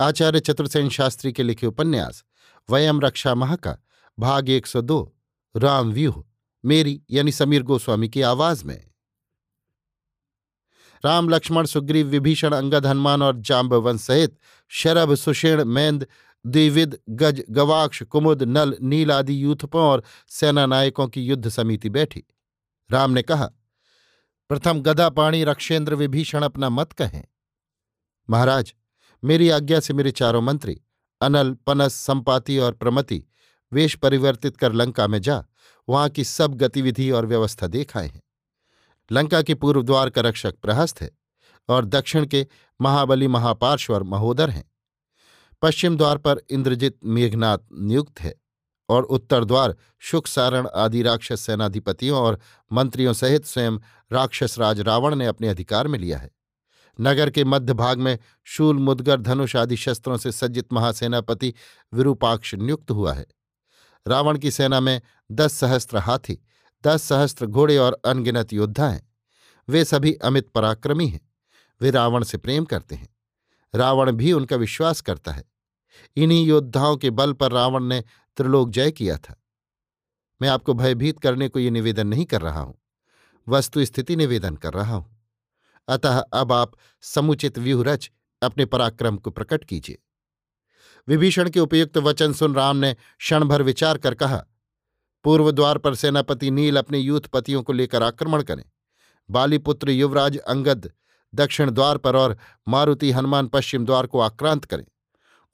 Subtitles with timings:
[0.00, 2.24] आचार्य चतुर्सेन शास्त्री के लिखे उपन्यास,
[2.70, 3.76] वयम रक्षा माह का
[4.18, 5.14] भाग 102
[5.56, 6.24] राम व्यूह,
[6.64, 8.90] मेरी यानी समीर गोस्वामी की आवाज़ में।
[11.04, 14.38] राम लक्ष्मण सुग्रीव विभीषण अंगद हनुमान और जाम्बवंश सहित
[14.68, 16.06] शरभ, सुषेण, मैंद,
[16.46, 22.24] द्विविद, गज, गवाक्ष, कुमुद, नल, नील आदि यूथपों और सेना नायकों की युद्ध समिति बैठी।
[22.90, 23.46] राम ने कहा,
[24.48, 27.24] प्रथम गदा पाणी रक्षेंद्र विभीषण अपना मत कहें।
[28.30, 28.74] महाराज
[29.24, 30.80] मेरी आज्ञा से मेरे चारों मंत्री,
[31.20, 33.24] अनल, पनस, संपाति और प्रमति,
[33.72, 35.44] वेश परिवर्तित कर लंका में जा,
[35.88, 38.22] वहाँ की सब गतिविधि और व्यवस्था देख आए हैं।
[39.12, 41.10] लंका के पूर्व द्वार का रक्षक प्रहस्त है
[41.68, 42.46] और दक्षिण के
[42.80, 44.72] महाबली महापार्श्वर महोदर हैं।
[45.62, 48.34] पश्चिम द्वार पर इंद्रजित मेघनाथ नियुक्त है
[48.88, 52.38] और उत्तर द्वार शुक सारण आदि राक्षस सेनाधिपतियों और
[52.72, 53.78] मंत्रियों सहित स्वयं
[54.12, 56.37] राक्षस राज रावण ने अपने अधिकार में लिया है।
[57.00, 61.54] नगर के मध्य भाग में शूल, मुदगर, धनुष आदि शस्त्रों से सज्जित महासेनापति
[61.94, 63.26] विरूपाक्ष नियुक्त हुआ है।
[64.08, 65.00] रावण की सेना में
[65.32, 66.42] दस सहस्त्र हाथी,
[66.86, 69.12] दस सहस्त्र घोड़े और अनगिनत योद्धा हैं।
[69.68, 71.20] वे सभी अमित पराक्रमी हैं।
[71.80, 73.08] वे रावण से प्रेम करते हैं।
[73.74, 75.44] रावण भी उनका विश्वास करता है।
[76.16, 78.04] इन्हीं योद्धाओं के बल पर रावण ने
[78.36, 79.42] त्रिलोक जय किया था।
[80.42, 82.78] मैं आपको भयभीत करने को ये निवेदन नहीं कर रहा हूँ।
[83.48, 85.17] वस्तु स्थिति निवेदन कर रहा हूँ।
[85.88, 86.72] अतः अब आप
[87.02, 88.10] समुचित व्यूह रच
[88.42, 89.98] अपने पराक्रम को प्रकट कीजिए।
[91.08, 94.44] विभीषण के उपयुक्त वचन सुन राम ने क्षणभर विचार कर कहा,
[95.24, 98.64] पूर्व द्वार पर सेनापति नील अपने यूथपतियों को लेकर आक्रमण करें।
[99.28, 100.90] बालीपुत्र युवराज अंगद
[101.34, 102.36] दक्षिण द्वार पर और
[102.68, 104.84] मारुति हनुमान पश्चिम द्वार को आक्रांत करें।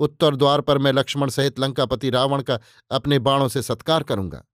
[0.01, 2.59] उत्तर द्वार पर मैं लक्ष्मण सहित लंकापति रावण का
[2.91, 4.45] अपने बाणों से सत्कार करूँगा।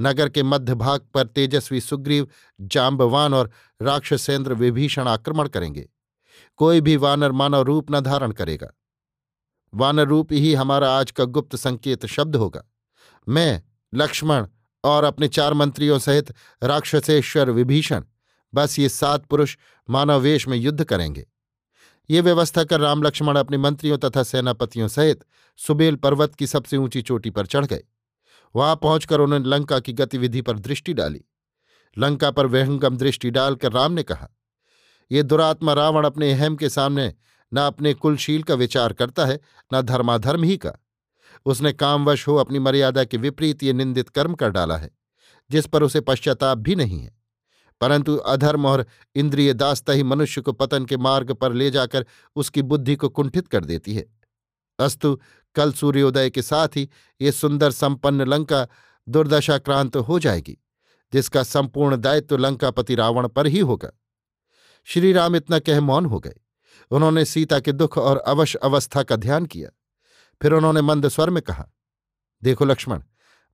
[0.00, 2.28] नगर के मध्य भाग पर तेजस्वी सुग्रीव
[2.60, 3.50] जाम्बवान और
[3.82, 5.88] राक्षसेंद्र विभीषण आक्रमण करेंगे।
[6.56, 8.70] कोई भी वानर मानव रूप न धारण करेगा।
[9.74, 12.62] वानर रूप ही हमारा आज का गुप्त संकेत शब्द होगा।
[13.28, 13.62] मैं,
[13.94, 14.46] लक्ष्मण
[14.84, 18.04] और अपने चार मंत्रियों सहित राक्षसेश्वर विभीषण,
[18.54, 19.56] बस ये सात पुरुष
[19.90, 21.26] मानव वेश में युद्ध करेंगे।
[22.10, 25.24] ये व्यवस्था कर राम लक्ष्मण अपने मंत्रियों तथा सेनापतियों सहित
[25.56, 27.84] सुबेल पर्वत की सबसे ऊँची चोटी पर चढ़ गए।
[28.56, 31.24] वहाँ पहुंचकर उन्होंने लंका की गतिविधि पर दृष्टि डाली।
[31.98, 34.28] लंका पर व्यहंगम दृष्टि डालकर राम ने कहा,
[35.12, 37.14] ये दुरात्मा रावण अपने अहम के सामने
[37.54, 39.40] न अपने कुलशील का विचार करता है,
[39.74, 40.72] न धर्माधर्म ही का।
[41.46, 44.90] उसने कामवश हो अपनी मर्यादा के विपरीत ये निंदित कर्म कर डाला है,
[45.50, 47.18] जिस पर उसे पश्चाताप भी नहीं है।
[47.80, 52.06] परंतु अधर्म और इंद्रिय दास्ता ही मनुष्य को पतन के मार्ग पर ले जाकर
[52.36, 54.19] उसकी बुद्धि को कुंठित कर देती है।
[54.80, 55.18] अस्तु।
[55.56, 56.88] कल सूर्योदय के साथ ही
[57.20, 58.66] ये सुंदर संपन्न लंका
[59.08, 60.56] दुर्दशाक्रांत हो जाएगी,
[61.12, 63.90] जिसका संपूर्ण दायित्व लंकापति रावण पर ही होगा।
[64.84, 66.34] श्रीराम इतना कह मौन हो गए।
[66.90, 69.70] उन्होंने सीता के दुख और अवश अवस्था का ध्यान किया।
[70.40, 71.66] फिर उन्होंने मंद स्वर में कहा,
[72.42, 73.02] देखो लक्ष्मण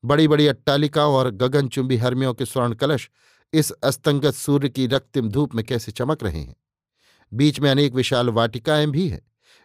[0.04, 3.08] बड़ी बड़ी अट्टालिकाओं और गगनचुंबी हर्मियों के स्वर्ण कलश
[3.52, 6.56] इस अस्तंगत सूर्य की रक्तिम धूप में कैसे चमक रहे हैं।
[7.32, 9.20] बीच में अनेक विशाल वाटिकाएँ भी हैं।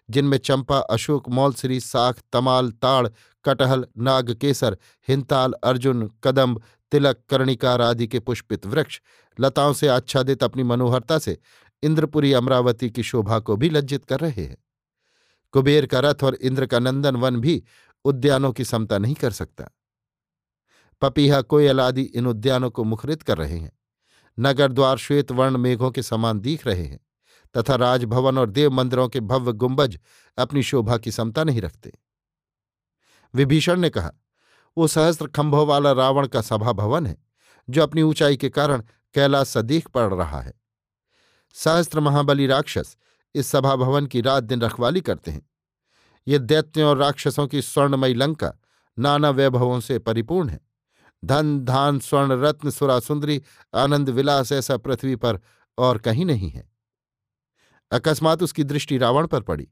[0.09, 3.07] जिनमें चंपा, अशोक, मौलसरी, साख, तमाल, ताड़,
[3.45, 4.77] कटहल, नागकेसर,
[5.07, 6.61] हिंताल, अर्जुन, कदम्ब,
[6.91, 9.01] तिलक कर्णिकार आदि के पुष्पित वृक्ष
[9.39, 11.37] लताओं से आच्छादित अपनी मनोहरता से
[11.83, 14.57] इंद्रपुरी, अमरावती की शोभा को भी लज्जित कर रहे हैं।
[15.51, 17.63] कुबेर का रथ और इंद्र का नंदन वन भी
[18.05, 19.69] उद्यानों की समता नहीं कर सकता।
[21.01, 23.71] पपीहा, कोयल आदि इन उद्यानों को मुखरित कर रहे हैं।
[24.39, 26.99] नगर, द्वार, श्वेत, वर्ण, मेघों के समान दिख रहे हैं।
[27.57, 29.99] तथा राजभवन और देव मंदिरों के भव्य गुंबज
[30.37, 31.93] अपनी शोभा की समता नहीं रखते।
[33.35, 34.11] विभीषण ने कहा,
[34.77, 37.17] वो सहस्त्र खंभों वाला रावण का सभा भवन है,
[37.69, 38.83] जो अपनी ऊंचाई के कारण
[39.13, 40.53] कैलाश सदीख पड़ रहा है।
[41.53, 42.97] सहस्त्र महाबली राक्षस
[43.35, 45.49] इस सभा भवन की रात दिन रखवाली करते हैं।
[46.27, 48.53] ये दैत्यों और राक्षसों की स्वर्णमयी लंका
[48.99, 50.59] नाना वैभवों से परिपूर्ण है।
[51.25, 53.41] धन, धान, स्वर्ण, रत्न सुरा सुंदरी
[53.75, 55.39] आनंद, विलास ऐसा पृथ्वी पर
[55.77, 56.70] और कहीं नहीं है।
[57.91, 59.67] अकस्मात उसकी दृष्टि रावण पर पड़ी,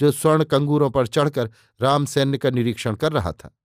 [0.00, 1.50] जो स्वर्ण कंगूरों पर चढ़कर
[1.80, 3.56] राम सैन्य का निरीक्षण कर रहा था।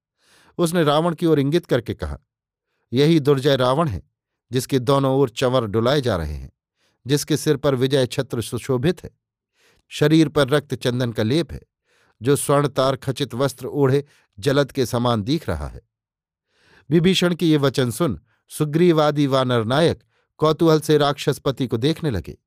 [0.57, 2.17] उसने रावण की ओर इंगित करके कहा,
[2.93, 4.01] यही दुर्जय रावण है,
[4.51, 6.51] जिसके दोनों ओर चंवर डुलाए जा रहे हैं,
[7.07, 9.11] जिसके सिर पर विजय छत्र सुशोभित है।
[9.87, 11.61] शरीर पर रक्त चंदन का लेप है,
[12.21, 14.03] जो स्वर्ण तार खचित वस्त्र ओढ़े
[14.39, 15.81] जलद के समान दिख रहा है।
[16.89, 18.19] विभीषण के ये वचन सुन
[18.49, 20.03] सुग्रीवादी वानर नायक
[20.37, 22.37] कौतूहल से राक्षसपति को देखने लगे।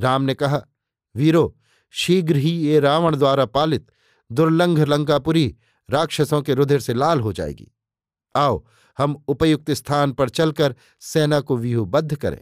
[0.00, 0.66] राम ने कहा
[1.16, 1.58] वीरो,
[1.90, 3.90] शीघ्र ही ये रावण द्वारा पालित
[4.32, 5.56] दुर्लंघ लंकापुरी
[5.90, 7.72] राक्षसों के रुधिर से लाल हो जाएगी।
[8.36, 8.66] आओ,
[8.98, 12.40] हम उपयुक्त स्थान पर चलकर सेना को व्यूहबद्ध करें।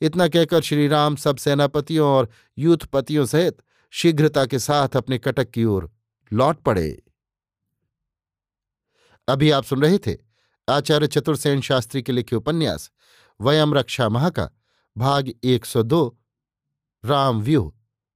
[0.00, 2.28] इतना कहकर श्रीराम सब सेनापतियों और
[2.58, 3.58] यूथपतियों सहित
[3.90, 5.90] शीघ्रता के साथ अपने कटक की ओर
[6.32, 7.02] लौट पड़े।
[9.28, 10.16] अभी आप सुन रहे थे
[10.68, 12.90] आचार्य चतुर्सेन शास्त्री के लिखे उपन्यास,
[13.40, 14.50] वयम रक्षा महा का
[14.96, 16.18] भाग 102
[17.04, 17.81] राम व्यूह।